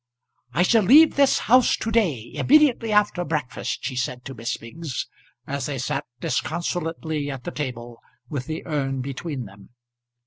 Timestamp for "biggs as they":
4.57-5.77